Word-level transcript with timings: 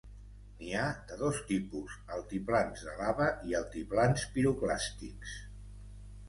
N'hi 0.59 0.69
ha 0.77 0.85
de 1.11 1.17
dos 1.19 1.41
tipus: 1.49 1.97
altiplans 2.15 2.81
de 2.87 2.95
lava 3.03 3.29
i 3.51 3.55
altiplans 3.61 4.25
piroclàstics. 4.39 5.37